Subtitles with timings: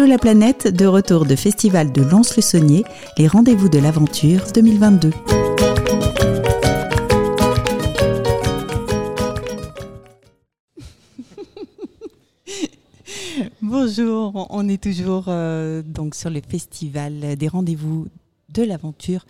[0.00, 2.84] Hello la planète, de retour de Festival de Lons-le-Saunier,
[3.18, 5.10] les rendez-vous de l'aventure 2022.
[13.60, 18.06] Bonjour, on est toujours euh, donc sur le festival des rendez-vous
[18.48, 19.26] de l'aventure.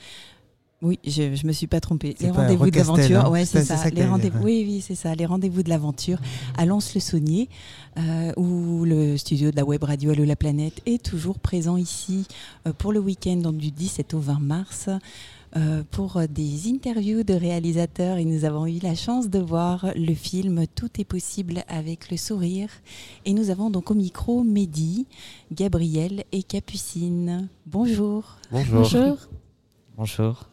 [0.82, 2.16] Oui, je, ne me suis pas trompée.
[2.20, 3.30] Les rendez-vous de l'aventure, hein.
[3.30, 3.90] ouais, c'est ça.
[3.90, 5.14] les rendez-vous, oui, oui, c'est ça.
[5.14, 6.18] Les rendez-vous de l'aventure
[6.56, 7.50] à Lons-le-Saunier,
[7.98, 12.26] euh, où le studio de la web radio Allo la planète est toujours présent ici
[12.66, 14.88] euh, pour le week-end, donc du 17 au 20 mars.
[15.56, 20.14] Euh, pour des interviews de réalisateurs et nous avons eu la chance de voir le
[20.14, 22.70] film Tout est possible avec le sourire.
[23.26, 25.06] Et nous avons donc au micro Mehdi,
[25.52, 27.48] Gabriel et Capucine.
[27.66, 28.38] Bonjour.
[28.52, 28.82] Bonjour.
[28.82, 29.16] Bonjour.
[30.00, 30.48] Bonjour.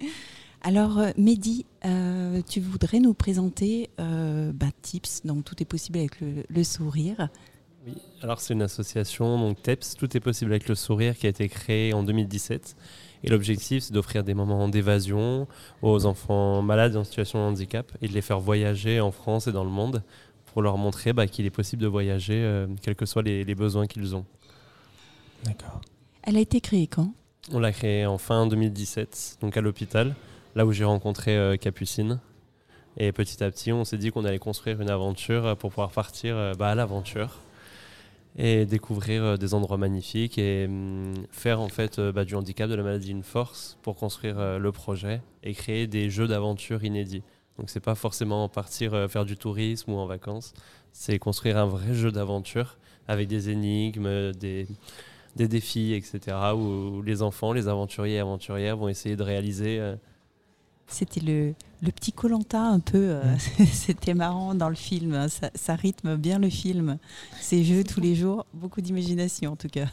[0.62, 6.00] Alors, euh, Mehdi, euh, tu voudrais nous présenter euh, bah, Tips, donc Tout est possible
[6.00, 7.28] avec le, le sourire.
[7.86, 11.28] Oui, alors c'est une association, donc TEPS, Tout est possible avec le sourire, qui a
[11.28, 12.74] été créée en 2017.
[13.22, 15.46] Et l'objectif, c'est d'offrir des moments d'évasion
[15.80, 19.52] aux enfants malades en situation de handicap et de les faire voyager en France et
[19.52, 20.02] dans le monde
[20.46, 23.54] pour leur montrer bah, qu'il est possible de voyager, euh, quels que soient les, les
[23.54, 24.26] besoins qu'ils ont.
[25.44, 25.80] D'accord.
[26.24, 27.12] Elle a été créée quand?
[27.50, 30.14] On l'a créée en fin 2017, donc à l'hôpital,
[30.54, 32.20] là où j'ai rencontré euh, Capucine.
[32.98, 35.90] Et petit à petit, on s'est dit qu'on allait construire une aventure euh, pour pouvoir
[35.90, 37.38] partir euh, bah, à l'aventure
[38.36, 42.82] et découvrir des endroits magnifiques et hum, faire en fait bah, du handicap, de la
[42.82, 47.22] maladie une force pour construire le projet et créer des jeux d'aventure inédits.
[47.58, 50.52] Donc c'est pas forcément partir faire du tourisme ou en vacances,
[50.92, 52.76] c'est construire un vrai jeu d'aventure
[53.08, 54.68] avec des énigmes, des,
[55.38, 56.36] des défis, etc.
[56.54, 59.78] Où les enfants, les aventuriers et aventurières vont essayer de réaliser.
[59.80, 59.96] euh,
[60.86, 62.98] C'était le, le petit Colanta un peu.
[62.98, 63.22] euh,
[63.58, 63.64] Mm.
[63.72, 65.14] C'était marrant dans le film.
[65.14, 66.98] hein, Ça, ça rythme bien le film.
[67.40, 69.86] Ces jeux tous les jours, beaucoup d'imagination en tout cas.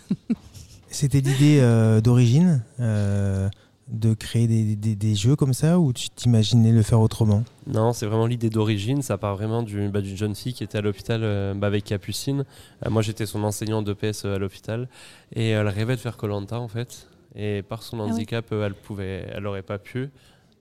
[0.90, 3.50] C'était l'idée euh, d'origine euh,
[3.88, 7.44] de créer des, des- des jeux comme ça ou tu t'imaginais le faire autrement?
[7.68, 9.02] Non, c'est vraiment l'idée d'origine.
[9.04, 11.84] Ça part vraiment du- bah, d'une jeune fille qui était à l'hôpital euh, bah, avec
[11.84, 12.46] Capucine.
[12.86, 14.88] Euh, moi, j'étais son enseignant d'EPS euh, à l'hôpital.
[15.36, 17.08] Et elle rêvait de faire Colanta, en fait.
[17.36, 18.12] Et par son Ah oui.
[18.14, 20.10] handicap, elle pouvait, elle aurait pas pu.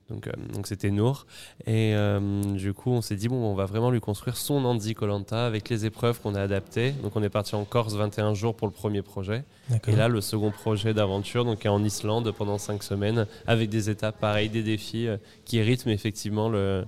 [0.09, 1.25] Donc, euh, donc c'était Nour.
[1.65, 4.93] Et euh, du coup, on s'est dit, bon, on va vraiment lui construire son Andy
[4.93, 6.91] Colanta avec les épreuves qu'on a adaptées.
[6.91, 9.43] Donc, on est parti en Corse 21 jours pour le premier projet.
[9.87, 13.89] Et là, le second projet d'aventure, donc est en Islande pendant cinq semaines, avec des
[13.89, 16.85] étapes pareilles, des défis euh, qui rythment effectivement le,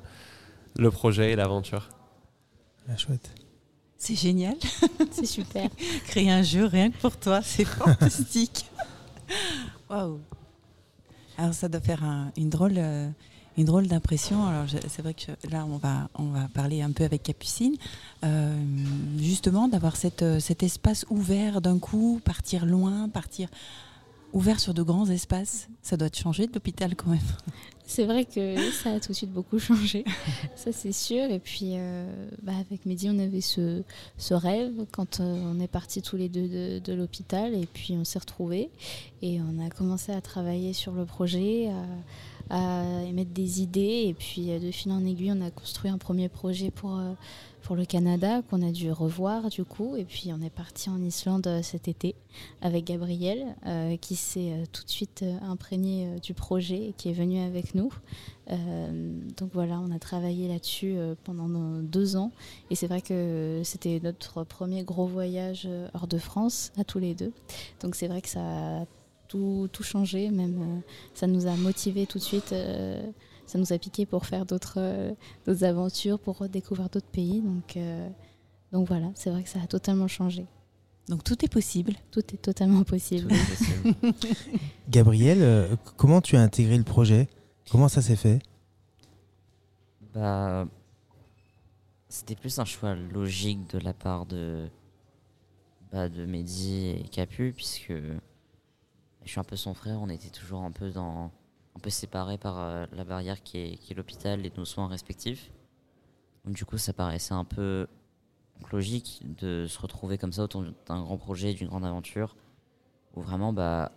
[0.78, 1.90] le projet et l'aventure.
[2.90, 3.32] Ah, chouette.
[3.98, 4.56] C'est génial.
[5.12, 5.70] C'est super.
[6.06, 8.68] Créer un jeu rien que pour toi, c'est fantastique.
[9.90, 10.20] Waouh.
[11.38, 13.10] Alors ça doit faire un- une drôle, euh,
[13.58, 14.46] une drôle d'impression.
[14.48, 17.76] Alors c'est vrai que là on va, on va parler un peu avec Capucine,
[18.24, 18.56] Euh,
[19.20, 23.48] justement d'avoir euh, cet espace ouvert d'un coup, partir loin, partir
[24.34, 25.68] ouvert sur de grands espaces.
[25.84, 27.20] Ça doit te changer de l'hôpital quand même.
[27.90, 30.04] C'est vrai que ça a tout de suite beaucoup changé,
[30.56, 31.24] ça c'est sûr.
[31.32, 32.06] Et puis euh,
[32.44, 33.82] bah, avec Mehdi, on avait ce,
[34.18, 38.04] ce rêve quand euh, on est partis tous les deux de, l'hôpital et puis on
[38.04, 38.70] s'est retrouvés
[39.22, 41.70] et on a commencé à travailler sur le projet,
[42.50, 45.98] à émettre des idées et puis euh, de fil en aiguille, on a construit un
[45.98, 47.14] premier projet pour, euh,
[47.62, 49.96] pour le Canada qu'on a dû revoir du coup.
[49.96, 52.16] Et puis on est parti en Islande euh, cet été
[52.62, 56.94] avec Gabriel euh, qui s'est euh, tout de suite euh, imprégné euh, du projet et
[56.96, 57.92] qui est venu avec nous.
[58.50, 61.50] Euh, donc voilà, on a travaillé là-dessus euh, pendant
[61.82, 62.32] deux ans
[62.70, 67.00] et c'est vrai que c'était notre premier gros voyage euh, hors de France à tous
[67.00, 67.34] les deux.
[67.82, 68.40] Donc c'est vrai que ça
[68.82, 68.86] a
[69.28, 70.80] tout, tout changé, même euh,
[71.14, 72.52] ça nous a motivés tout de suite.
[72.54, 73.02] euh,
[73.46, 75.14] ça nous a piqué pour faire d'autres euh,
[75.46, 77.42] d'autres aventures, pour redécouvrir d'autres pays.
[77.42, 78.10] Donc, euh,
[78.74, 80.46] donc voilà, c'est vrai que ça a totalement changé.
[81.08, 81.94] Donc tout est possible.
[82.12, 83.32] Tout est totalement possible.
[84.90, 87.28] Gabriel, euh, comment tu as intégré le projet?
[87.72, 88.40] Comment ça s'est fait?
[90.14, 90.68] Bah,
[92.10, 94.68] c'était plus un choix logique de la part de,
[95.92, 97.94] bah, de Mehdi et Capu, puisque
[99.28, 101.32] je suis un peu son frère, on était toujours un peu, dans,
[101.76, 105.52] un peu séparés par euh, la barrière qui est, l'hôpital et nos soins respectifs.
[106.46, 107.88] Donc, du coup, ça paraissait un peu
[108.72, 112.38] logique de se retrouver comme ça autour d'un grand projet, d'une grande aventure,
[113.16, 113.92] où vraiment, bah,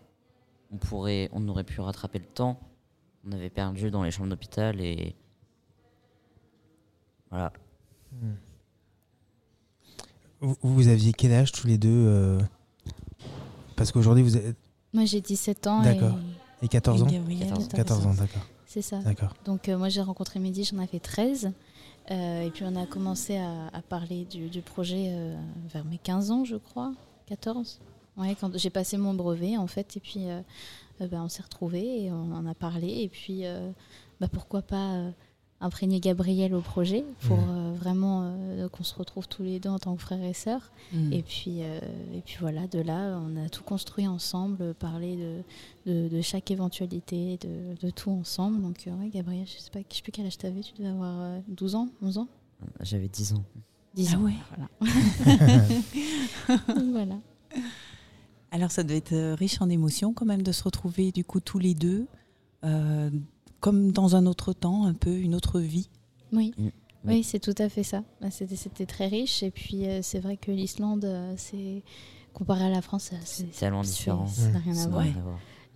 [0.72, 2.58] on, pourrait, on aurait pu rattraper le temps.
[3.24, 5.14] On avait perdu dans les chambres d'hôpital et
[7.30, 7.52] voilà.
[10.40, 12.40] vous, vous aviez quel âge tous les deux euh,
[13.76, 14.56] Parce qu'aujourd'hui vous êtes
[14.92, 16.14] Moi j'ai 17 ans D'accord.
[16.62, 17.68] et et 14 ans Et Gabriel, 14.
[17.68, 18.42] 14 ans, d'accord.
[18.66, 18.98] c'est ça.
[18.98, 19.34] D'accord.
[19.46, 21.52] Donc euh, moi j'ai rencontré Mehdi, j'en avais 13.
[22.10, 25.36] Euh, et puis on a commencé à, à parler du, du projet euh,
[25.72, 26.92] vers mes 15 ans, je crois,
[27.26, 27.80] 14.
[28.16, 30.40] Ouais, quand j'ai passé mon brevet en fait, et puis euh,
[31.00, 32.88] euh, bah, on s'est retrouvés et on en a parlé.
[33.02, 33.70] Et puis euh,
[34.20, 35.10] bah, pourquoi pas euh,
[35.60, 37.48] imprégner Gabriel au projet pour Mhm.
[37.48, 40.70] euh, vraiment euh, qu'on se retrouve tous les deux en tant que frères et sœurs.
[40.92, 41.12] Mm.
[41.12, 41.78] Et puis, euh,
[42.14, 45.42] et puis voilà, de là, on a tout construit ensemble, parlé de,
[45.86, 48.62] de, de chaque éventualité, de, de tout ensemble.
[48.62, 50.88] Donc, euh, ouais, Gabriel, je sais pas, je sais plus quel âge t'avais, tu devais
[50.88, 52.28] avoir euh, 12 ans, 11 ans?
[52.80, 53.44] J'avais 10 ans.
[53.94, 54.22] 10 Ah ans.
[54.22, 54.34] ouais.
[54.56, 54.68] Voilà.
[56.92, 57.16] Voilà.
[58.52, 61.58] Alors ça devait être riche en émotions quand même de se retrouver du coup tous
[61.58, 62.06] les deux,
[62.64, 63.10] euh,
[63.60, 65.88] comme dans un autre temps, un peu une autre vie.
[66.32, 66.68] Oui, Mm.
[67.06, 68.02] oui c'est tout à fait ça.
[68.20, 69.42] Bah, C'était très riche.
[69.42, 71.82] Et puis, euh, c'est vrai que l'Islande, euh, c'est
[72.32, 74.26] comparé à la France, c'est- C'est c'est tellement différent.
[74.26, 75.04] Ça n'a rien à voir.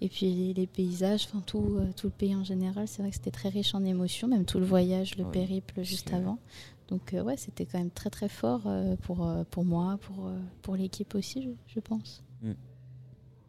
[0.01, 3.11] Et puis les, les paysages, enfin tout, euh, tout le pays en général, c'est vrai
[3.11, 6.17] que c'était très riche en émotions, même tout le voyage, le Oui, périple juste que-
[6.17, 6.39] avant.
[6.89, 10.27] Donc euh, ouais, c'était quand même très très fort euh, pour, euh, pour moi, pour,
[10.27, 12.23] euh, pour l'équipe aussi, je, je pense.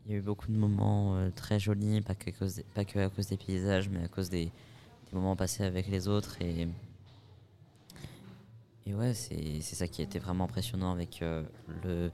[0.05, 2.63] Il y a eu beaucoup de moments euh, très jolis, pas que, à cause des,
[2.75, 4.51] pas que à cause des paysages, mais à cause des, des
[5.13, 6.39] moments passés avec les autres.
[6.41, 6.67] Et,
[8.85, 11.43] et ouais, c'est c'est ça qui a été vraiment impressionnant avec, euh,
[11.83, 12.11] le,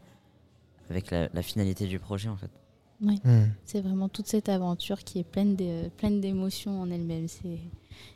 [0.89, 2.49] avec la, la finalité du projet en fait.
[3.01, 3.47] Hmm.
[3.65, 7.27] C'est vraiment toute cette aventure qui est pleine de- pleine d'émotions en elle-même.
[7.27, 7.57] C'est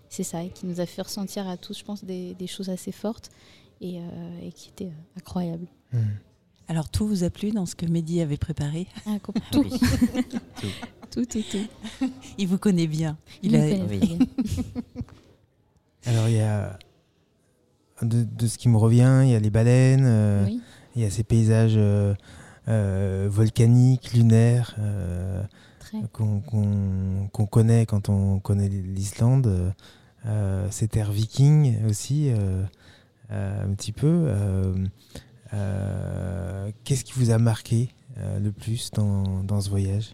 [0.08, 2.70] c'est ça et qui nous a fait ressentir à tous, je pense, des, des choses
[2.70, 3.30] assez fortes
[3.82, 5.68] et, euh, et qui étaient euh, incroyables.
[5.92, 6.04] Hmm.
[6.68, 8.88] Alors tout vous a plu dans ce que Mehdi avait préparé?
[9.06, 9.18] Ah,
[9.52, 9.70] tout, Oui.
[11.12, 12.06] tout, tout, tout.
[12.38, 13.18] Il vous connaît bien.
[13.44, 14.00] Il a- connaît oui.
[14.00, 14.18] très bien.
[16.06, 16.78] Alors, il y a.
[18.02, 20.60] De, de ce qui me revient, il y a les baleines, euh, Oui.
[20.98, 22.14] il y a ces paysages euh,
[22.68, 25.42] euh, volcaniques, lunaires, euh,
[26.12, 29.74] qu'on connaît quand on connaît l'Islande.
[30.26, 32.64] Euh, ces terres vikings aussi, euh,
[33.32, 34.28] euh, un petit peu.
[35.56, 40.12] Euh, Qu'est-ce qui vous a marqué euh, le plus dans, dans ce voyage?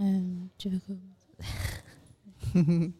[0.00, 0.20] Euh,
[0.58, 0.80] tu veux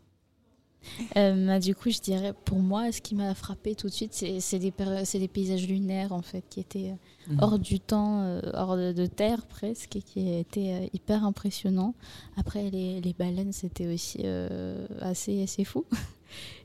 [1.17, 4.13] Euh, bah, du coup, je dirais, pour moi, ce qui m'a frappé tout de suite,
[4.13, 7.39] c'est c'est des, des paysages lunaires, en fait, qui étaient euh, Mhm.
[7.41, 11.95] hors du temps, euh, hors de, de terre presque, et qui étaient euh, hyper impressionnants.
[12.37, 15.87] Après, les, les baleines, c'était aussi euh, assez, assez fou.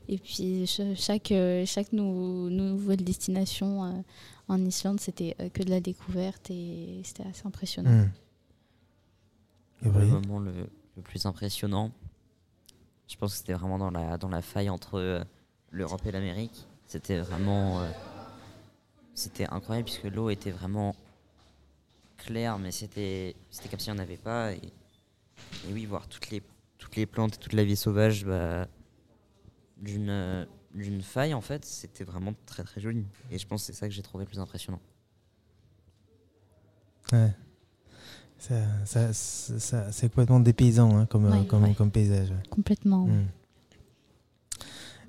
[0.08, 3.92] Et puis, cha- chaque, euh, chaque nou- nouvelle destination euh,
[4.48, 7.90] en Islande, c'était euh, que de la découverte, et c'était assez impressionnant.
[7.90, 8.10] Hmm.
[9.82, 10.52] Le moment le,
[10.96, 11.90] le plus impressionnant,
[13.08, 15.24] je pense que c'était vraiment dans la, dans la faille entre euh,
[15.70, 16.66] l'Europe et l'Amérique.
[16.86, 17.80] C'était vraiment.
[17.80, 17.90] euh,
[19.14, 20.94] c'était incroyable puisque l'eau était vraiment
[22.18, 24.52] claire, mais c'était c'était comme s'il n'y en avait pas.
[24.52, 26.42] Et, et oui, voir toutes les,
[26.78, 28.66] toutes les plantes et toute la vie sauvage bah,
[29.80, 30.44] d'une euh,
[30.74, 33.04] d'une faille, en fait, c'était vraiment très très joli.
[33.30, 34.80] Et je pense que c'est ça que j'ai trouvé le plus impressionnant.
[37.12, 37.32] Ouais.
[38.38, 38.54] Ça,
[38.86, 41.44] ça, ça- ça- c'est complètement dépaysant hein, comme, Ouais.
[41.46, 41.74] comme, Ouais.
[41.74, 42.30] comme paysage.
[42.30, 42.42] ouais.
[42.50, 43.06] Complètement.
[43.06, 43.26] Mm.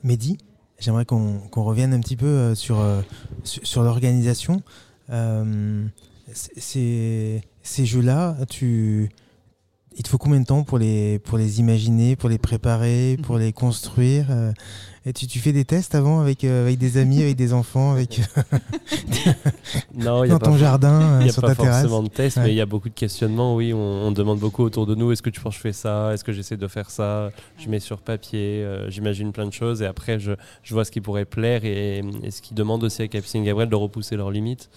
[0.04, 0.38] Mehdi,
[0.80, 3.02] j'aimerais qu'on qu'on revienne un petit peu euh, sur, euh,
[3.44, 4.64] sur, sur l'organisation.
[5.12, 5.86] Euh,
[6.34, 9.12] ces, ces jeux-là, tu,
[9.98, 13.38] il te faut combien de temps pour les, pour les imaginer, pour les préparer, pour
[13.38, 14.52] les construire euh,
[15.04, 17.92] et tu, tu fais des tests avant avec, euh, avec des amis, avec des enfants,
[17.92, 18.22] avec,
[19.96, 21.82] Non, y a dans pas ton jardin, Il euh, n'y a sur pas ta terrasse
[21.82, 22.44] forcément de test, Ouais.
[22.44, 23.56] mais il y a beaucoup de questionnements.
[23.56, 25.74] Oui, on, on demande beaucoup autour de nous est-ce que tu penses que je fais
[25.74, 27.32] ça Est-ce que j'essaie de faire ça?
[27.58, 30.92] Je mets sur papier, euh, j'imagine plein de choses et après je, je vois ce
[30.92, 34.30] qui pourrait plaire et, et ce qui demande aussi à Capucine Gabriel de repousser leurs
[34.32, 34.70] limites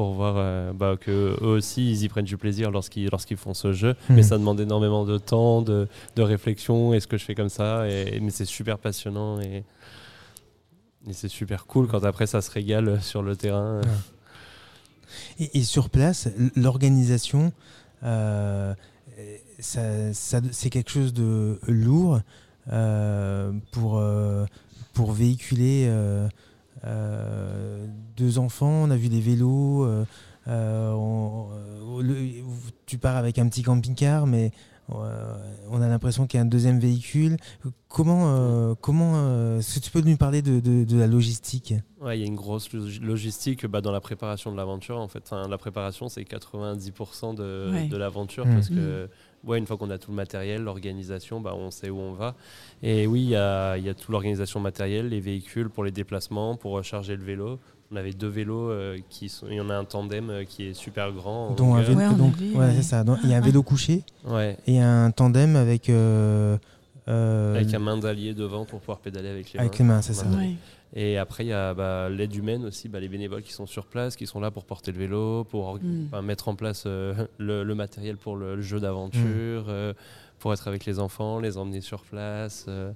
[0.00, 3.52] pour voir euh, bah, que eux aussi ils y prennent du plaisir lorsqu'ils lorsqu'ils font
[3.52, 3.94] ce jeu.
[4.08, 4.16] Mhm.
[4.16, 6.94] Mais ça demande énormément de temps, de, de réflexion.
[6.94, 9.62] Est-ce que je fais comme ça et, Mais c'est super passionnant et,
[11.06, 13.82] et c'est super cool quand après ça se régale sur le terrain.
[15.38, 17.52] Et, et sur place, l'organisation,
[18.02, 18.72] euh,
[19.58, 22.20] ça- ça- c'est quelque chose de lourd
[22.72, 24.46] euh, pour, euh,
[24.94, 26.28] pour véhiculer euh, euh,
[28.16, 28.70] deux enfants.
[28.84, 29.84] On a vu des vélos.
[29.84, 30.04] euh,
[30.48, 32.42] euh, on- euh, le-
[32.86, 34.52] tu pars avec un petit camping-car, mais
[34.92, 35.34] euh,
[35.70, 37.36] on a l'impression qu'il y a un deuxième véhicule.
[37.88, 41.74] Comment, euh, comment euh, est-ce que tu peux nous parler de, de- de la logistique?
[42.00, 44.98] Ouais, il y a une grosse log- logistique bah, dans la préparation de l'aventure.
[44.98, 47.86] En fait, enfin, la préparation, c'est 90% de, Ouais.
[47.88, 48.54] de l'aventure Mm.
[48.54, 49.08] parce que
[49.44, 52.34] ouais, une fois qu'on a tout le matériel, l'organisation, bah, on sait où on va.
[52.82, 56.56] Et oui, il y a, y a toute l'organisation matérielle, les véhicules pour les déplacements,
[56.56, 57.58] pour recharger le vélo.
[57.92, 59.46] On avait deux vélos euh, qui sont.
[59.48, 61.48] Il y en a un tandem euh, qui est super grand.
[61.48, 63.02] en dont un vélo, Ouais, on donc, vu, ouais, ça.
[63.02, 64.56] Donc, Il y a un vélo couché Ouais.
[64.68, 66.56] et un tandem avec euh,
[67.08, 69.78] euh, Avec un main d'allié devant pour pouvoir pédaler avec les avec mains.
[69.78, 70.24] les mains, c'est ça.
[70.28, 70.46] Voilà.
[70.94, 73.86] Et après, il y a bah, l'aide humaine aussi, bah, les bénévoles qui sont sur
[73.86, 76.06] place, qui sont là pour porter le vélo, pour Mm.
[76.10, 79.68] bah, mettre en place euh, le, le matériel pour le, le jeu d'aventure, Mm.
[79.68, 79.92] euh,
[80.40, 82.64] pour être avec les enfants, les emmener sur place.
[82.68, 82.92] euh.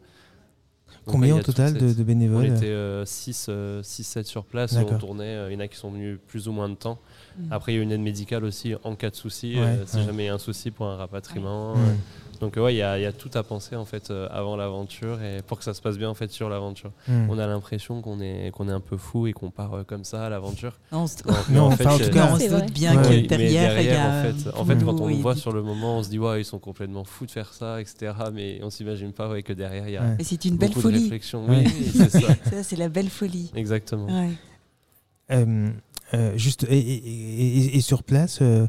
[1.06, 2.72] Donc, Combien au total de, de On bénévoles était
[3.04, 6.68] 6-7 sur place, on tournait, il y en a qui sont venus plus ou moins
[6.68, 6.98] de temps.
[7.38, 7.52] Mm.
[7.52, 9.96] Après, il y a une aide médicale aussi en cas de souci, Ouais, euh, si
[9.96, 10.04] ouais.
[10.04, 11.74] jamais il y a un souci pour un rapatriement.
[11.74, 11.78] Mm.
[11.78, 11.94] euh.
[12.40, 14.56] Donc ouais, il y, a- il y a tout à penser en fait euh, avant
[14.56, 16.90] l'aventure et pour que ça se passe bien en fait sur l'aventure.
[17.08, 17.30] Mm.
[17.30, 20.02] On a l'impression qu'on est qu'on est un peu fou et qu'on part euh, comme
[20.04, 20.72] ça à l'aventure.
[20.92, 23.22] Non, en enfin, en fait, tout cas, on se doute bien Ouais.
[23.22, 25.62] que derrière, y a en fait, en fait, quand on Oui, le voit sur le
[25.62, 28.12] moment, on se dit ouais, ils sont complètement fous de faire ça, etc.
[28.32, 30.16] Mais on s'imagine pas ouais, que derrière il y a Ouais.
[30.22, 31.02] C'est une belle beaucoup de folie.
[31.04, 31.46] réflexion.
[31.48, 31.64] Ouais.
[31.64, 33.50] Oui, oui, c'est ça, Ça, c'est la belle folie.
[33.54, 34.06] exactement.
[34.06, 34.30] Ouais.
[35.30, 35.70] Euh,
[36.37, 38.66] juste et, et- et- et sur place, euh,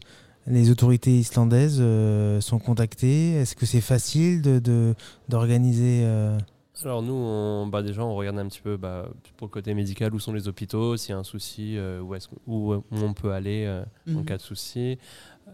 [0.48, 3.32] les autorités islandaises euh, sont contactées.
[3.34, 4.94] Est-ce que c'est facile de de-
[5.30, 6.38] d'organiser euh,
[6.84, 10.14] Alors nous, on, bah déjà, on regarde un petit peu bah, pour le côté médical
[10.14, 13.32] où sont les hôpitaux, s'il y a un souci, euh, où, est-ce, où, on peut
[13.32, 14.25] aller euh, en Mhm.
[14.25, 14.98] cas de souci.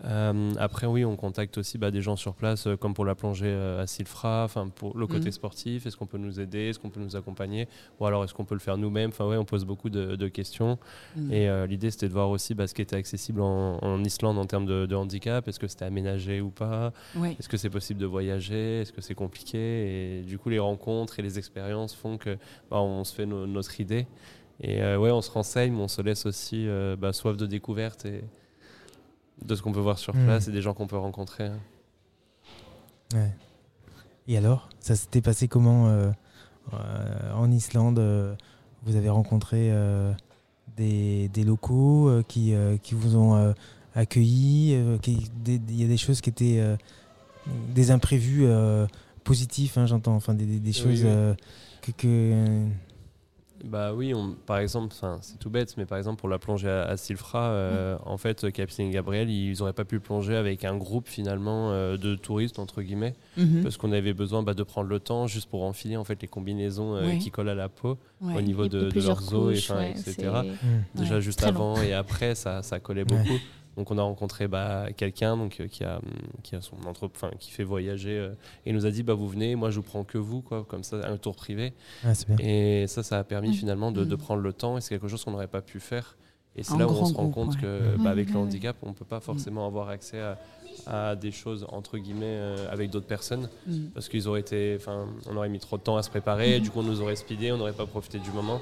[0.06, 3.14] Euh, après, oui, on contacte aussi bah, des gens sur place, euh, comme pour la
[3.14, 5.32] plongée euh, à Silfra, enfin pour le côté Mhm.
[5.32, 7.68] sportif, est-ce qu'on peut nous aider, est-ce qu'on peut nous accompagner,
[8.00, 9.10] ou alors est-ce qu'on peut le faire nous-mêmes.
[9.10, 10.80] Enfin, ouais, on pose beaucoup de, de questions.
[11.16, 11.32] Mm.
[11.34, 14.46] Et l'idée, c'était de voir aussi bah, ce qui était accessible en, en Islande en
[14.46, 17.36] termes de, de handicap, est-ce que c'était aménagé ou pas, Ouais.
[17.40, 21.20] est-ce que c'est possible de voyager Est-ce que c'est compliqué Et du coup, les rencontres
[21.20, 22.38] et les expériences font que
[22.70, 24.08] bah, on se fait no- notre idée.
[24.64, 26.68] Et ouais, on se renseigne, mais on se laisse aussi
[27.00, 28.24] bah, soif de découverte et
[29.46, 30.26] de ce qu'on peut voir sur Mhm.
[30.26, 31.50] place et des gens qu'on peut rencontrer.
[33.14, 33.32] ouais.
[34.28, 36.12] Et alors, ça s'était passé comment euh,
[36.74, 38.36] euh, en Islande euh,
[38.84, 39.72] Vous avez rencontré
[40.78, 43.54] des, des locaux qui, qui vous ont
[45.44, 46.78] des- Il y a des choses qui étaient
[47.76, 48.48] des imprévus
[49.24, 51.36] positifs, hein, j'entends, enfin des, des- des choses oui.
[51.82, 52.66] que, que-
[53.64, 56.70] Bah oui, on, par exemple, enfin, c'est tout bête, mais par exemple pour la plongée
[56.70, 60.76] à, à Silfra, euh, en fait, Capitaine Gabriel, ils n'auraient pas pu plonger avec un
[60.78, 63.62] groupe finalement euh, de touristes entre guillemets, Mhm.
[63.64, 66.28] parce qu'on avait besoin bah, de prendre le temps juste pour enfiler en fait les
[66.28, 68.36] combinaisons euh, qui collent à la peau Ouais.
[68.38, 70.16] au niveau de, leurs os, et, ouais, etc.
[70.96, 71.48] Déjà Ouais, juste long.
[71.48, 73.40] avant et après, ça, ça collait beaucoup.
[73.78, 76.04] Donc on a rencontré bah, quelqu'un donc euh, qui a hum,
[76.44, 78.32] qui a son entre, enfin qui fait voyager euh,
[78.66, 80.66] et il nous a dit bah vous venez, moi je vous prends que vous quoi,
[80.68, 81.74] comme ça un tour privé.
[82.06, 82.12] Ah.
[82.40, 83.54] Et ça, ça a permis Mm.
[83.54, 84.20] finalement de, de Mm.
[84.20, 86.18] prendre le temps et c'est quelque chose qu'on n'aurait pas pu faire.
[86.58, 87.62] Et c'est là où on se rend groupe, compte ouais.
[87.62, 88.42] que bah, Ouais, avec le ouais.
[88.42, 90.38] handicap, on peut pas forcément avoir accès à,
[90.86, 93.48] à des choses entre guillemets euh, avec d'autres personnes
[93.94, 96.58] parce qu'ils auraient été, enfin, on aurait mis trop de temps à se préparer.
[96.58, 96.64] Mhm.
[96.64, 98.60] Du coup, on nous aurait speedé, on n'aurait pas profité du moment.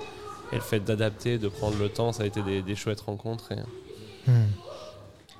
[0.51, 3.51] Et le fait d'adapter, de prendre le temps, ça a été des, des chouettes rencontres.
[3.54, 4.30] et-.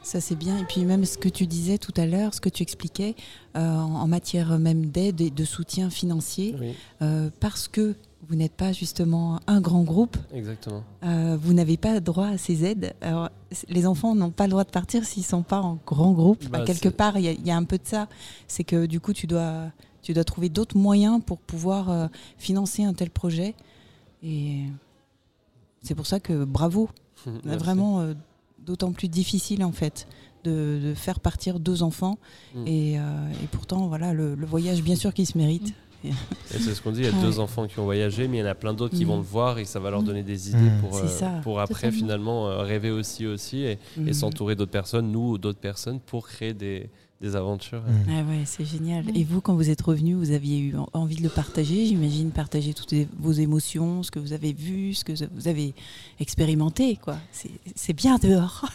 [0.04, 0.58] Ça c'est bien.
[0.58, 3.16] Et puis même ce que tu disais tout à l'heure, ce que tu expliquais
[3.56, 7.96] euh, en matière même d'aide et de soutien financier, Oui, euh, parce que
[8.28, 10.84] vous n'êtes pas justement un grand groupe, exactement.
[11.04, 12.94] euh, vous n'avez pas droit à ces aides.
[13.02, 13.30] Alors,
[13.70, 16.46] les enfants n'ont pas le droit de partir s'ils sont pas en grand groupe.
[16.50, 18.08] Bah, quelque part, il y, y a un peu de ça.
[18.48, 19.66] C'est que du coup, tu dois,
[20.02, 23.56] tu dois trouver d'autres moyens pour pouvoir financer un tel projet.
[24.22, 24.64] Et
[25.82, 26.90] c'est pour ça que bravo.
[27.44, 28.14] Vraiment
[28.66, 30.08] d'autant plus difficile en fait
[30.44, 32.18] de, de faire partir deux enfants.
[32.56, 32.68] Mm.
[32.68, 35.74] Et, euh, et pourtant, voilà, le, le voyage, bien sûr, qu'il se mérite.
[36.06, 36.12] Et
[36.60, 37.20] c'est ce qu'on dit, il y a Ouais.
[37.22, 39.12] deux enfants qui ont voyagé, mais il y en a plein d'autres qui Mhm.
[39.12, 40.06] vont le voir et ça va leur Mhm.
[40.08, 44.56] donner des idées pour, euh, pour après finalement euh, rêver aussi aussi et, et s'entourer
[44.56, 46.90] d'autres personnes, nous ou d'autres personnes, pour créer des,
[47.22, 47.82] des aventures.
[48.08, 49.04] Ah ouais, c'est génial.
[49.06, 49.16] Mm.
[49.16, 52.32] Et vous, quand vous êtes revenu, vous aviez eu en- envie de le partager, j'imagine,
[52.32, 55.74] partager toutes vos émotions, ce que vous avez vu, ce que vous avez
[56.20, 57.18] expérimenté, quoi.
[57.76, 58.66] C'est bien dehors.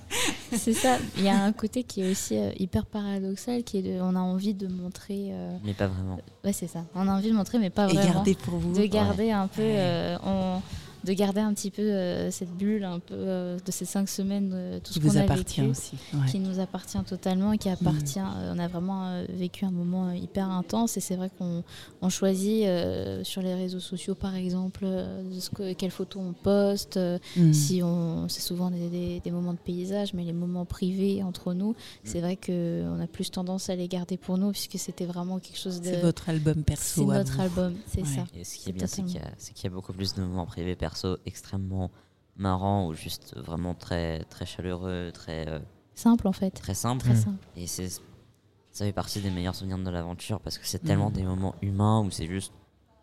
[0.52, 0.98] C'est ça.
[1.18, 4.14] Il y a un côté qui est aussi euh, hyper paradoxal, qui est de, on
[4.14, 5.28] a envie de montrer.
[5.32, 6.18] euh, Mais pas vraiment.
[6.44, 6.84] ouais, c'est ça.
[6.94, 8.12] On a envie de montrer, mais pas Et vraiment.
[8.14, 8.72] garder pour vous.
[8.72, 9.74] de garder un peu, Ouais.
[9.78, 10.60] euh, on-
[11.04, 14.50] de garder un petit peu euh, cette bulle, un peu euh, de ces cinq semaines,
[14.54, 15.70] euh, tout qui ce qu'on vous a appartient vécu.
[15.70, 15.96] aussi.
[16.14, 16.26] Ouais.
[16.30, 18.18] qui nous appartient totalement et qui appartient.
[18.20, 21.62] euh, on a vraiment euh, vécu un moment euh, hyper intense et c'est vrai qu'on
[22.02, 26.32] on choisit euh, sur les réseaux sociaux par exemple euh, ce que, quelles photos on
[26.32, 26.96] poste.
[26.96, 27.52] euh, Mm.
[27.52, 31.52] Si on, c'est souvent des, des- des moments de paysage, mais les moments privés entre
[31.54, 35.04] nous, c'est vrai que on a plus tendance à les garder pour nous puisque c'était
[35.06, 35.86] vraiment quelque chose de.
[35.86, 37.10] C'est votre album C'est perso.
[37.10, 37.40] à notre vous.
[37.42, 38.06] album, c'est Ouais.
[38.06, 38.24] ça.
[38.36, 40.20] Et ce qui est C'est bien, c'est qu'il y, c'est y a beaucoup plus de
[40.22, 40.93] moments privés perso
[41.26, 41.90] extrêmement
[42.36, 45.60] marrants ou juste vraiment très, très chaleureux, très, euh,
[45.94, 47.04] Simple en fait, très simples.
[47.04, 47.16] très Mm.
[47.16, 47.46] simple.
[47.56, 51.14] Et c'est, ça fait partie des meilleurs souvenirs de l'aventure parce que c'est tellement Mhm.
[51.16, 52.52] des moments humains où c'est juste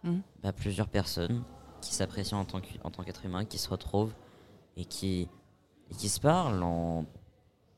[0.03, 0.21] Mhm.
[0.43, 1.43] bah, plusieurs personnes
[1.81, 4.13] qui s'apprécient en tant, en tant qu'être humain, qui se retrouvent
[4.75, 5.29] et qui,
[5.89, 7.05] et qui se parlent en,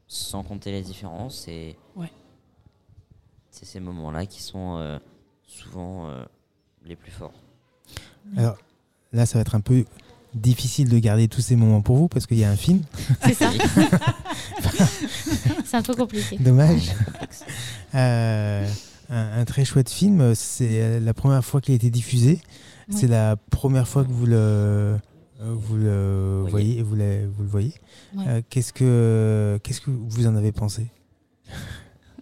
[0.08, 1.48] sans compter les différences.
[1.48, 2.12] Et Ouais.
[3.52, 4.98] c'est ces moments-là qui sont, euh,
[5.46, 6.26] souvent euh,
[6.84, 7.34] les plus forts.
[8.36, 8.58] Alors
[9.12, 9.86] là, ça va être un peu
[10.36, 12.82] difficile de garder tous ces moments pour vous parce qu'il y a un film.
[13.26, 13.52] C'est ça.
[15.66, 16.38] c'est un peu compliqué.
[16.40, 16.92] Dommage.
[17.96, 18.68] Euh,
[19.10, 20.34] un, un très chouette film.
[20.36, 22.40] C'est la première fois qu'il a été diffusé.
[22.90, 24.98] C'est la première fois que vous le,
[25.40, 26.82] vous le Voyez.
[26.82, 26.82] voyez.
[26.84, 27.74] Vous, le- vous le voyez.
[28.28, 30.88] Euh, qu'est-ce que qu'est-ce que vous en avez pensé?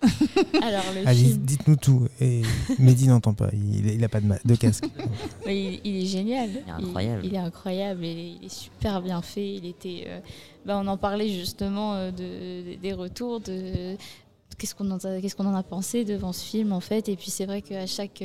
[0.62, 2.08] Alors le Allez, film, dites-nous tout.
[2.20, 2.42] Et
[2.80, 3.50] Mehdi n'entend pas.
[3.54, 4.86] Il, il a pas de, ma- de casque.
[5.48, 6.50] il, il est génial.
[6.50, 7.22] Il est incroyable.
[7.26, 8.06] Il, est incroyable.
[8.06, 9.56] Il est, il est super bien fait.
[9.56, 10.06] Il était.
[10.08, 10.20] euh,
[10.66, 13.96] bah, on en parlait justement euh, de, des retours de
[14.62, 17.10] qu'est-ce qu'on en, a- en pensé devant ce film en fait.
[17.10, 18.24] Et puis c'est vrai qu'à chaque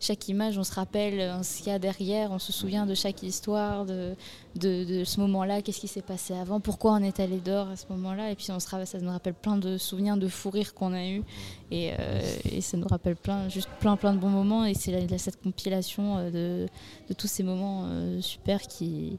[0.00, 2.32] chaque image, on se rappelle euh, ce qu'il y a derrière.
[2.32, 4.14] On se souvient de chaque histoire, de
[4.56, 5.62] de, de ce moment-là.
[5.62, 6.60] Qu'est-ce qui s'est passé avant?
[6.60, 8.30] Pourquoi on est allé dehors à ce moment-là?
[8.30, 10.92] Et puis on se rappelle, ça nous rappelle plein de souvenirs de fou rire qu'on
[10.92, 11.22] a eu.
[11.70, 14.64] Et, euh, et ça nous rappelle plein, juste plein, plein de bons moments.
[14.64, 16.68] Et c'est cette compilation euh, de,
[17.08, 19.18] de tous ces moments euh, super qui,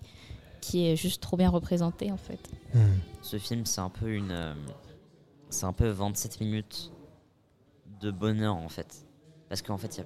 [0.59, 2.39] qui est juste trop bien représenté en fait.
[2.73, 2.97] Hmm.
[3.21, 4.31] Ce film, c'est un peu une.
[4.31, 4.53] euh,
[5.57, 6.91] c'est un peu 27 minutes
[7.99, 9.07] de bonheur en fait.
[9.49, 10.05] Parce qu'en fait, il y a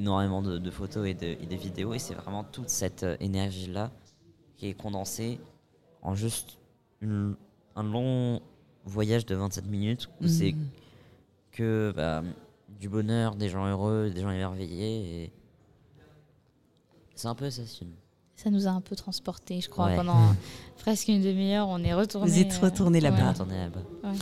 [0.00, 3.16] énormément de, de photos et de, et de vidéos et c'est vraiment toute cette euh,
[3.20, 3.90] énergie-là
[4.56, 5.40] qui est condensée
[6.02, 6.58] en juste
[7.00, 7.34] une-
[7.74, 8.40] un long
[8.84, 10.68] voyage de 27 minutes où c'est Mhm.
[11.52, 12.22] que bah,
[12.80, 15.32] du bonheur, des gens heureux, des gens émerveillés et
[17.14, 17.90] c'est un peu ça ce film.
[18.36, 19.96] Ça nous a un peu transporté, je crois, Ouais.
[19.96, 20.34] pendant
[20.78, 21.66] presque une demi-heure.
[21.68, 22.30] On est retourné.
[22.30, 23.30] Vous êtes retourné là-bas.
[23.30, 23.80] Attendait là-bas.
[24.04, 24.16] ouais.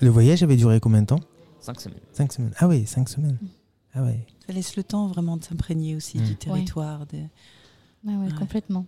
[0.00, 1.20] Le voyage avait duré combien de temps
[1.60, 1.98] 5 semaines.
[2.12, 2.52] Cinq semaines.
[2.58, 3.38] Ah oui, cinq semaines.
[3.94, 4.24] Ah ouais.
[4.46, 6.24] Ça laisse le temps vraiment de s'imprégner aussi Mm.
[6.24, 7.06] du territoire.
[7.06, 7.16] de-
[8.08, 8.32] Ouais, ouais, Ouais.
[8.38, 8.86] complètement.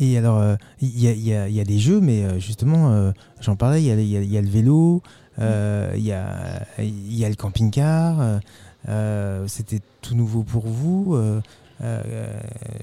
[0.00, 3.54] Et alors, euh, il y, a, y y des jeux, mais euh, justement, euh, j'en
[3.54, 5.02] parlais, il y a, y le vélo,
[5.38, 8.40] euh, il y, a, il y a le camping-car.
[9.46, 11.14] C'était tout nouveau pour vous.
[11.14, 11.40] euh,
[11.82, 12.40] euh,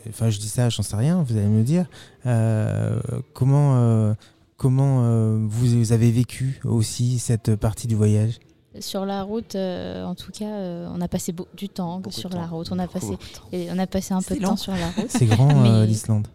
[0.10, 1.86] Enfin, je dis ça, j'en sais rien, vous allez me le dire.
[2.26, 3.00] Euh,
[3.34, 4.14] comment euh,
[4.58, 8.40] comment euh, vous avez vécu aussi cette partie du voyage?
[8.80, 12.30] Sur la route, euh, en tout cas, euh, on a passé du temps Beaucoup sur
[12.30, 12.40] temps.
[12.40, 12.68] la route.
[12.72, 13.18] On a passé,
[13.52, 15.08] et on a passé un peu de temps sur la route.
[15.10, 16.28] C'est grand, euh, l'Islande.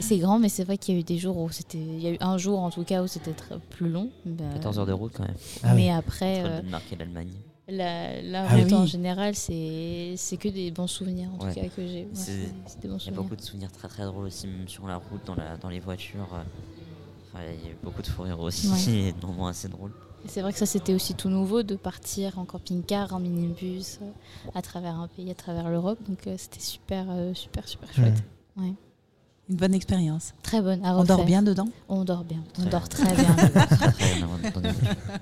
[0.00, 1.78] C'est grand, mais c'est vrai qu'il y a eu des jours où c'était.
[1.78, 4.08] Il y a eu un jour en tout cas où c'était très- plus long.
[4.24, 5.36] Bah, 14 heures de route quand même.
[5.62, 5.90] Ah mais oui.
[5.90, 6.60] après, euh,
[6.92, 7.28] et l'Allemagne.
[7.68, 8.74] la, la Ah route oui.
[8.74, 11.52] en général, c'est c'est que des bons souvenirs en Ouais.
[11.54, 12.02] tout cas que j'ai.
[12.04, 14.24] Ouais, C'est- c'est c'est des bons Il y a beaucoup de souvenirs très très drôles
[14.26, 16.28] aussi, même sur la route, dans, la, dans les voitures.
[17.34, 18.92] Enfin, il y a eu beaucoup de fou rire aussi, Ouais.
[19.08, 19.92] et de moments assez drôles.
[20.26, 24.06] C'est vrai que ça c'était aussi tout nouveau de partir en camping-car, en minibus, euh,
[24.54, 25.98] à travers un pays, à travers l'Europe.
[26.08, 28.22] Donc euh, c'était super, euh, super, super chouette.
[29.48, 30.32] Une bonne expérience.
[30.44, 31.68] Très bonne à On dort bien dedans?
[31.88, 32.38] On dort bien.
[32.58, 32.88] On Très dort bien.
[32.88, 33.36] très bien.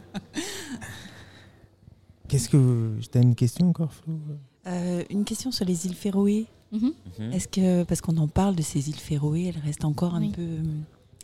[2.28, 2.96] Qu'est-ce que.
[3.10, 4.18] T'as une question encore, Flo?
[4.66, 6.46] Euh, Une question sur les îles Féroé.
[6.72, 6.92] Mhm.
[7.18, 7.32] Mhm.
[7.32, 10.30] Est-ce que, parce qu'on en parle de ces îles Féroé, elles restent encore un Oui.
[10.32, 10.58] peu.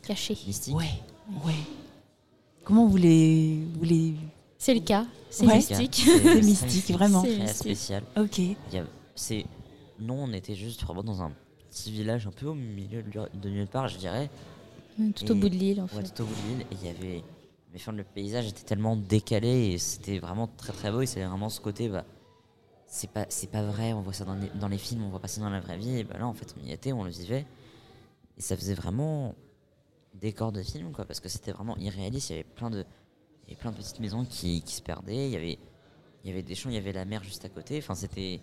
[0.09, 0.37] Euh, Caché.
[0.45, 0.75] Mystique.
[0.75, 0.89] Ouais,
[1.45, 1.53] ouais.
[2.63, 3.59] Comment vous les.
[3.77, 4.13] Vous les...
[4.57, 5.05] C'est le cas.
[5.29, 5.55] C'est Ouais.
[5.57, 6.03] mystique.
[6.05, 7.21] C'est mystique, vraiment.
[7.23, 7.57] C'est Très mystique.
[7.63, 8.03] spécial.
[8.17, 8.41] Ok.
[9.15, 9.45] C'est
[9.99, 11.31] nous on était juste vraiment dans un
[11.69, 14.29] petit village un peu au milieu de, nulle part je dirais
[15.15, 16.13] Tout au bout de l'île en ouais, fait.
[16.13, 17.23] tout au bout de l'île et il y avait
[17.73, 21.23] mais enfin, le paysage était tellement décalé et c'était vraiment très très beau et c'est
[21.23, 22.05] vraiment ce côté bah
[22.85, 25.19] c'est pas c'est pas vrai on voit ça dans les, dans les films on voit
[25.19, 27.03] pas ça dans la vraie vie et bah là en fait on y était on
[27.03, 27.45] le vivait
[28.37, 29.33] et ça faisait vraiment
[30.21, 32.85] décor de film quoi parce que c'était vraiment irréaliste il y avait plein de
[33.47, 35.57] il y avait plein de petites maisons qui, qui se perdaient il y avait
[36.23, 38.41] il y avait des champs il y avait la mer juste à côté enfin c'était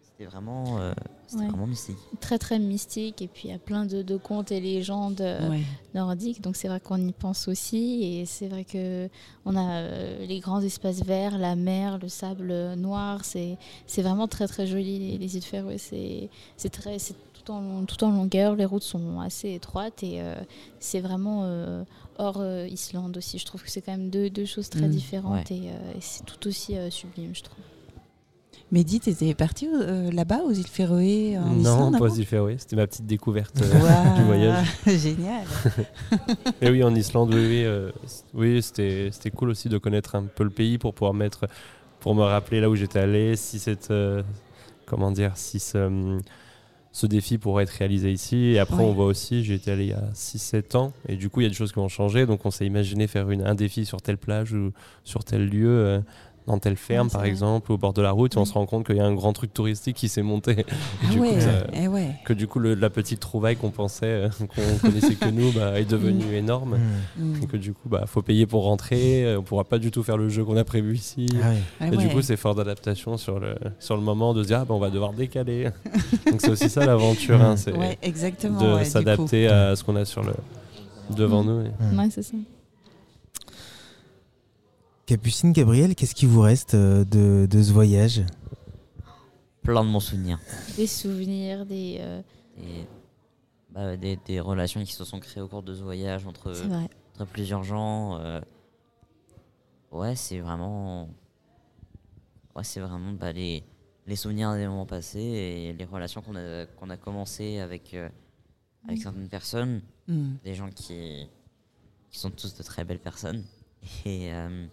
[0.00, 0.92] c'était vraiment euh,
[1.34, 1.46] Ouais.
[1.48, 3.22] vraiment mystique Très très mystique.
[3.22, 5.62] Et puis il y a plein de, de contes et légendes euh, Ouais.
[5.94, 6.42] nordiques.
[6.42, 8.02] Donc c'est vrai qu'on y pense aussi.
[8.04, 9.08] Et c'est vrai que
[9.46, 13.24] on a euh, les grands espaces verts, la mer, le sable noir.
[13.24, 13.56] C'est
[13.86, 15.78] c'est vraiment très très joli les, les îles Féroé.
[15.78, 18.54] C'est c'est très c'est tout en tout en longueur.
[18.56, 20.34] Les routes sont assez étroites et euh,
[20.80, 21.84] c'est vraiment euh,
[22.18, 23.38] hors euh, Islande aussi.
[23.38, 24.90] Je trouve que c'est quand même deux, deux choses très Mm.
[24.90, 27.58] différentes et, euh, et c'est tout aussi euh, sublime, je trouve.
[28.70, 32.56] Mehdi, t'étais parti euh, là-bas aux îles Féroé en non, Islande pas aux îles Féroé.
[32.58, 34.66] C'était ma petite découverte euh, du voyage.
[34.86, 35.44] Génial.
[36.62, 40.42] Et oui, en Islande, oui, oui, euh, c'était c'était cool aussi de connaître un peu
[40.44, 41.48] le pays pour pouvoir mettre,
[42.00, 44.22] pour me rappeler là où j'étais allé, si cette, euh,
[44.86, 46.22] comment dire, si ce, hum,
[46.92, 48.36] ce défi pourrait être réalisé ici.
[48.52, 48.84] Et après, Ouais.
[48.84, 51.44] on voit aussi, j'ai été allé il y a 6-7 ans, et du coup, il
[51.44, 52.26] y a des choses qui ont changé.
[52.26, 54.72] Donc, on s'est imaginé faire une, un défi sur telle plage ou
[55.04, 56.02] sur tel lieu.
[56.46, 57.28] Dans telle ferme, Ouais, c'est par vrai.
[57.30, 59.14] exemple, au bord de la route, et on se rend compte qu'il y a un
[59.14, 60.52] grand truc touristique qui s'est monté.
[60.60, 60.64] Et
[61.08, 61.24] Ah du coup,
[61.72, 62.10] eh ouais.
[62.24, 65.78] que du coup, le- la petite trouvaille qu'on pensait, euh, qu'on connaissait que nous, bah,
[65.78, 66.78] est devenue énorme.
[67.16, 67.22] Hmm.
[67.38, 67.42] Mm.
[67.42, 70.02] Et que du coup, bah, faut payer pour rentrer, euh, on pourra pas du tout
[70.02, 71.26] faire le jeu qu'on a prévu ici.
[71.42, 71.56] Ah ouais.
[71.80, 72.12] Ah Et du ouais.
[72.12, 74.80] coup, c'est fort d'adaptation sur le, sur le moment de se dire, ah, bah, on
[74.80, 75.68] va devoir décaler.
[76.30, 78.78] Donc c'est aussi ça l'aventure, hein, c'est Ouais, exactement.
[78.78, 80.32] de s'adapter à ce qu'on a sur le,
[81.16, 81.46] devant Mm.
[81.46, 81.60] nous.
[81.60, 81.96] et-.
[81.98, 82.36] Ouais, c'est ça.
[85.06, 88.22] Capucine, Gabriel, qu'est-ce qui vous reste euh, de, de ce voyage?
[89.62, 90.38] Plein de bons souvenirs.
[90.76, 91.96] Des souvenirs, des.
[92.00, 92.22] euh,
[93.70, 96.52] bah, des, des relations qui se sont créées au cours de ce voyage entre,
[97.14, 98.18] entre plusieurs gens.
[98.20, 98.40] euh,
[99.90, 101.08] ouais, c'est vraiment.
[102.54, 103.64] Ouais, c'est vraiment bah, les,
[104.06, 108.08] les souvenirs des moments passés et les relations qu'on a, qu'on a commencé avec, euh,
[108.86, 109.80] avec certaines personnes.
[110.06, 110.34] Mm.
[110.44, 111.26] Des gens qui,
[112.10, 113.42] qui sont tous de très belles personnes.
[114.04, 114.66] Et, euh,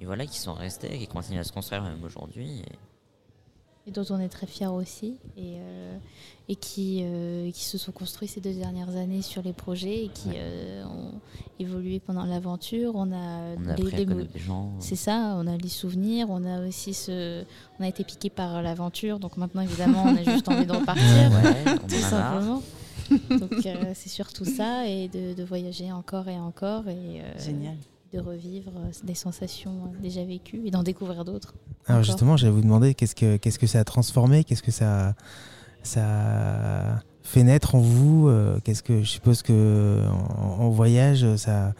[0.00, 2.60] et voilà, qui sont restés, qui continuent à se construire même aujourd'hui.
[2.60, 2.78] et-
[3.88, 5.96] et dont on est très fiers aussi, et, euh,
[6.48, 10.08] et qui, euh, qui se sont construits ces deux dernières années sur les projets et
[10.08, 11.12] qui euh, ont
[11.60, 12.96] évolué pendant l'aventure.
[12.96, 14.72] On a, On a les- les gens.
[14.80, 17.44] C'est ça, on a les souvenirs, on a aussi ce,
[17.78, 21.04] on a été piqué par l'aventure, donc maintenant évidemment on a juste envie de repartir,
[21.04, 22.62] Ouais, on tout simplement.
[23.38, 27.76] Donc euh, c'est surtout ça et de, de voyager encore et encore et euh, Génial.
[28.12, 31.54] De revivre euh, des sensations euh, déjà vécues et d'en découvrir d'autres.
[31.86, 32.04] Alors Encore.
[32.04, 34.44] justement, j'allais vous demander qu'est-ce que, qu'est-ce que ça a transformé?
[34.44, 35.14] Qu'est-ce que ça,
[37.22, 38.28] fait naître en vous?
[38.28, 40.02] Euh, Qu'est-ce que je suppose que
[40.38, 41.74] en, en voyage, ça,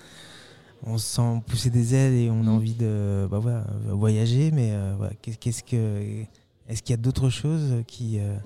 [0.85, 2.49] on se sent pousser des ailes et on a Mm.
[2.49, 6.25] envie de bah voilà, voyager, mais euh, voilà, qu'est-ce que,
[6.69, 8.37] est-ce qu'il y a d'autres choses qui euh,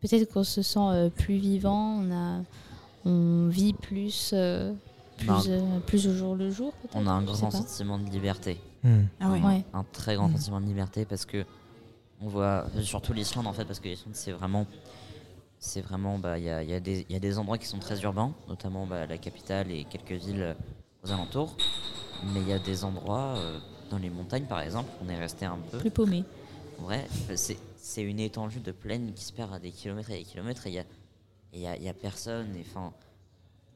[0.00, 2.42] Peut-être qu'on se sent euh, plus vivant, on, a,
[3.04, 4.32] on vit plus,
[5.18, 6.72] plus, euh, plus au jour le jour.
[6.72, 8.60] peut-être, On a un grand sentiment de liberté.
[8.82, 9.40] hmm, Ah ouais.
[9.42, 9.64] Ouais.
[9.74, 10.36] Un très grand Mhm.
[10.38, 11.44] sentiment de liberté parce que
[12.20, 14.66] on voit surtout l'Islande en fait parce que l'Islande c'est vraiment
[15.60, 17.66] c'est vraiment bah il y a, il y a des y a des endroits qui
[17.66, 20.54] sont très urbains notamment bah, la capitale et quelques villes euh,
[21.04, 21.56] aux alentours
[22.32, 23.58] mais il y a des endroits euh,
[23.90, 26.24] dans les montagnes par exemple on est resté un peu Plus paumé.
[26.90, 27.02] euh,
[27.36, 30.66] c'est c'est une étendue de plaine qui se perd à des kilomètres et des kilomètres
[30.66, 30.84] et il y a
[31.54, 32.92] y a, il y a personne et enfin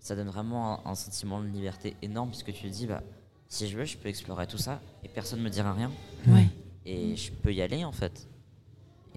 [0.02, 3.02] ça donne vraiment un, un sentiment de liberté énorme puisque tu te dis bah
[3.48, 5.90] si je veux je peux explorer tout ça et personne me dira rien
[6.26, 6.48] Ouais.
[6.84, 8.28] et je peux y aller en fait.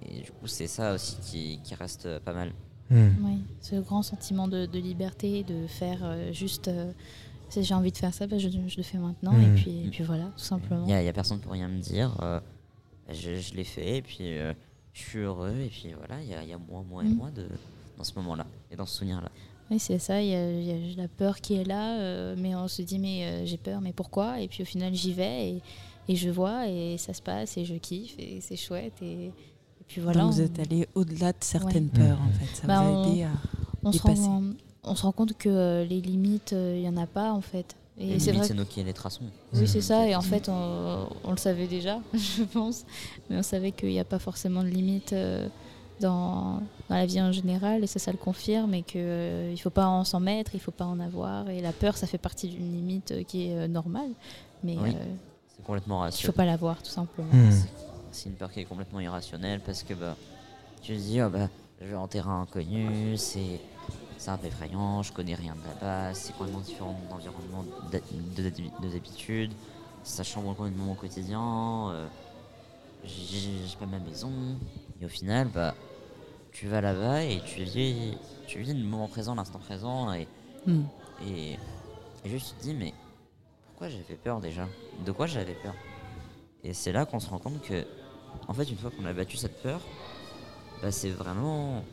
[0.02, 2.52] Et du coup, c'est ça aussi qui, qui reste euh, pas mal.
[2.89, 3.10] hmm.
[3.26, 6.67] Oui, ce grand sentiment de, de liberté, de faire euh, juste.
[6.67, 6.91] euh,
[7.48, 9.32] si j'ai envie de faire ça, bah, je, je le fais maintenant.
[9.34, 9.43] Mhm.
[9.43, 10.82] Et, puis, et puis voilà, tout simplement.
[10.84, 12.17] Il n'y a, y a personne pour rien me dire.
[12.21, 12.39] euh,
[13.10, 14.54] je je l'ai fait et puis euh,
[14.93, 15.56] je suis heureux.
[15.62, 17.15] Et puis voilà, il y a, y a moi, moi et Mhm.
[17.15, 17.48] moi de,
[17.98, 19.30] dans ce moment-là et dans ce souvenir-là.
[19.71, 20.21] Oui, c'est ça.
[20.21, 22.82] Il y, a- il y a la peur qui est là, euh, mais on se
[22.84, 24.39] dit, mais euh, j'ai peur, mais pourquoi?
[24.39, 25.62] Et puis au final, j'y vais et,
[26.08, 28.93] et je vois et ça se passe et je kiffe et c'est chouette.
[29.01, 29.32] Et, et
[29.88, 30.21] puis voilà.
[30.21, 31.99] Donc vous on- êtes allé au-delà de certaines Ouais.
[32.08, 32.56] peurs, en fait.
[32.56, 33.30] Ça Bah, vous a on- aidé à...
[33.84, 34.21] on, se dépasser.
[34.21, 34.43] rend,
[34.84, 37.75] on se rend compte que euh, les limites, il n'y en a pas en fait.
[37.97, 39.23] Et Les c'est limites, vrai c'est nous qui les traçons.
[39.54, 40.06] Oui, c'est ça.
[40.08, 42.86] Et en fait, on, on le savait déjà, je pense.
[43.30, 45.47] Mais on savait qu'il n'y a pas forcément de limite euh,
[45.99, 47.84] dans, dans la vie en général.
[47.84, 48.73] Et ça, ça le confirme.
[48.73, 51.49] Et qu'il ne faut pas en s'en mettre, il ne faut pas en avoir.
[51.49, 54.10] Et la peur, ça fait partie d'une limite euh, qui est euh, normale.
[54.63, 54.95] Mais Oui.
[54.95, 55.15] euh,
[55.55, 57.31] C'est complètement il ne faut pas l'avoir, tout simplement.
[57.34, 57.51] Hmm.
[58.12, 60.15] C'est une peur qui est complètement irrationnelle parce que bah,
[60.81, 61.49] tu te dis, oh, bah,
[61.81, 63.60] je vais en terrain inconnu, c'est
[64.27, 66.95] un peu effrayant, je connais rien de là-bas, c'est complètement différent
[67.91, 68.01] de,
[68.41, 69.51] de- de d'habitude,
[70.03, 72.08] ça chambre complètement mon quotidien, euh,
[73.03, 74.31] j'ai pas ma maison,
[75.01, 75.73] et au final, bah,
[76.51, 78.13] tu vas là-bas et tu vis,
[78.47, 80.27] tu vis le moment présent, l'instant présent, et,
[80.65, 80.84] Hmm.
[81.23, 81.58] et,
[82.23, 82.93] tu te dis, mais
[83.67, 84.67] pourquoi j'avais peur déjà?
[85.05, 85.75] De quoi j'avais peur?
[86.63, 87.84] Et c'est là qu'on se rend compte que,
[88.47, 89.79] en fait, une fois qu'on a battu cette peur,
[90.81, 91.84] bah, c'est vraiment.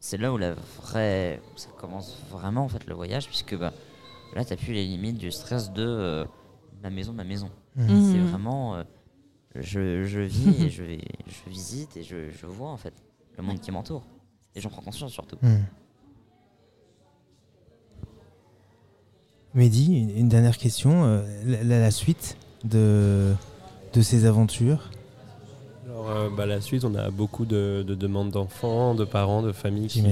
[0.00, 1.40] C'est là où la vraie.
[1.56, 3.72] Ça commence vraiment, en fait, le voyage, puisque bah,
[4.34, 6.24] là, t'as plus les limites du stress de euh,
[6.82, 7.50] ma maison, ma maison.
[7.74, 7.98] Hmm.
[8.00, 8.24] C'est Mhm.
[8.26, 8.76] vraiment.
[8.76, 8.84] euh,
[9.60, 10.82] je, je vis et je,
[11.48, 12.94] visite et je, je vois, en fait,
[13.36, 14.04] le monde qui m'entoure.
[14.54, 15.36] Et j'en prends conscience surtout.
[15.42, 15.56] Hmm.
[19.54, 21.04] Mehdi, une, une dernière question.
[21.04, 23.34] euh, la, la- la suite de,
[23.92, 24.90] de ces aventures
[25.96, 29.52] Alors, euh, bah, la suite, on a beaucoup de, de demandes d'enfants, de parents, de
[29.52, 30.02] familles qui,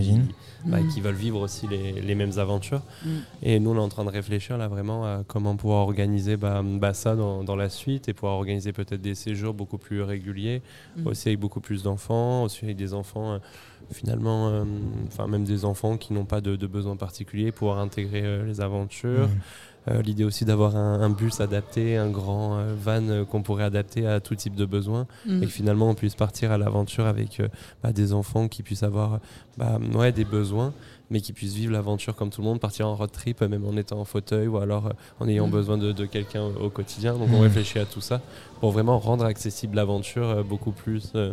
[0.64, 0.88] bah, Mm.
[0.88, 2.80] qui veulent vivre aussi les, les mêmes aventures.
[3.04, 3.08] Mm.
[3.42, 6.62] Et nous, on est en train de réfléchir là vraiment à comment pouvoir organiser bah,
[6.64, 10.62] bah, ça dans, dans la suite et pouvoir organiser peut-être des séjours beaucoup plus réguliers,
[10.96, 11.06] Mm.
[11.06, 13.38] aussi avec beaucoup plus d'enfants, aussi avec des enfants euh,
[13.92, 14.64] finalement, euh,
[15.08, 18.62] enfin même des enfants qui n'ont pas de, de besoins particuliers, pouvoir intégrer euh, les
[18.62, 19.28] aventures.
[19.88, 23.64] Euh, L'idée aussi d'avoir un, un bus adapté, un grand euh, van euh, qu'on pourrait
[23.64, 25.42] adapter à tout type de besoins Mm.
[25.42, 27.48] et que finalement on puisse partir à l'aventure avec euh,
[27.82, 29.20] bah, des enfants qui puissent avoir
[29.58, 30.72] bah, ouais, des besoins
[31.10, 33.76] mais qui puissent vivre l'aventure comme tout le monde, partir en road trip même en
[33.76, 35.50] étant en fauteuil ou alors euh, en ayant Mm.
[35.50, 37.12] besoin de, de quelqu'un au, quotidien.
[37.18, 37.42] Donc on Mm.
[37.42, 38.22] réfléchit à tout ça
[38.60, 41.32] pour vraiment rendre accessible l'aventure euh, beaucoup plus euh,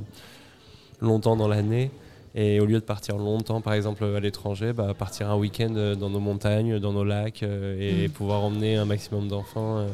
[1.00, 1.90] longtemps dans l'année.
[2.34, 5.96] Et au lieu de partir longtemps, par exemple à l'étranger, bah, partir un week-end euh,
[5.96, 8.12] dans nos montagnes, dans nos lacs euh, et Mm.
[8.12, 9.88] pouvoir emmener un maximum d'enfants euh,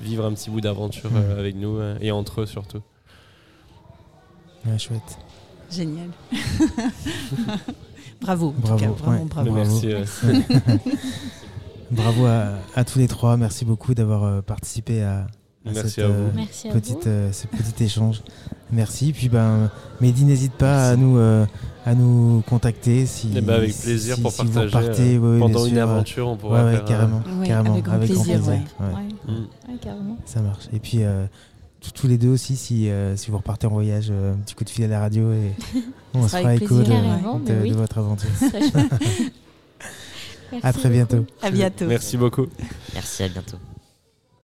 [0.00, 1.16] vivre un petit bout d'aventure Mm.
[1.16, 2.80] euh, avec nous euh, et entre eux surtout.
[4.66, 5.18] Ouais, chouette.
[5.70, 6.08] Génial.
[8.20, 9.24] bravo, en tout Bravo, cas, vraiment ouais.
[9.28, 9.52] bravo.
[9.52, 9.92] Merci.
[9.92, 10.02] euh,
[11.90, 13.36] Bravo à, à tous les trois.
[13.36, 15.26] Merci beaucoup d'avoir euh, participé à,
[15.74, 16.12] cette, à vous.
[16.14, 17.08] euh, Merci à petite, vous.
[17.10, 18.22] euh, ce petit échange.
[18.72, 19.12] Merci.
[19.12, 19.70] Puis ben,
[20.00, 21.44] Mehdi, n'hésite pas à nous, euh,
[21.86, 23.30] à nous contacter si.
[23.36, 25.74] Eh ben, avec si- plaisir si- pour si vous partager repartez, euh, ouais, pendant une
[25.74, 28.36] sûr, aventure, on Ouais, pourra ouais, faire, euh, carrément, Ouais, carrément, avec grand plaisir, ouais.
[28.48, 28.60] ouais.
[28.80, 29.08] Ouais.
[29.28, 29.32] mm.
[29.72, 30.16] Ouais, carrément.
[30.24, 30.64] Ça marche.
[30.72, 31.26] Et puis euh,
[31.94, 34.64] tous- les deux aussi, si, euh, si vous repartez en voyage, euh, un petit coup
[34.64, 35.52] de fil à la radio et
[36.14, 37.70] on se sera fera avec écho plaisir, de, carrément, de- mais oui.
[37.70, 38.30] de votre aventure.
[40.62, 41.16] À très bientôt.
[41.16, 41.28] beaucoup.
[41.42, 41.86] À bientôt.
[41.86, 42.46] Merci beaucoup.
[42.94, 43.56] Merci, à bientôt.